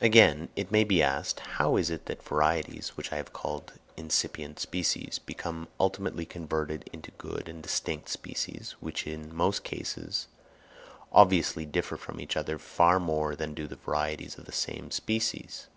Again, 0.00 0.50
it 0.56 0.70
may 0.70 0.84
be 0.84 1.02
asked, 1.02 1.40
how 1.40 1.76
is 1.76 1.88
it 1.88 2.04
that 2.04 2.22
varieties, 2.22 2.98
which 2.98 3.14
I 3.14 3.16
have 3.16 3.32
called 3.32 3.72
incipient 3.96 4.60
species, 4.60 5.18
become 5.18 5.68
ultimately 5.80 6.26
converted 6.26 6.90
into 6.92 7.12
good 7.12 7.48
and 7.48 7.62
distinct 7.62 8.10
species, 8.10 8.72
which 8.80 9.06
in 9.06 9.34
most 9.34 9.64
cases 9.64 10.28
obviously 11.12 11.64
differ 11.64 11.96
from 11.96 12.20
each 12.20 12.36
other 12.36 12.58
far 12.58 13.00
more 13.00 13.34
than 13.34 13.54
do 13.54 13.66
the 13.66 13.76
varieties 13.76 14.36
of 14.36 14.44
the 14.44 14.52
same 14.52 14.90
species? 14.90 15.68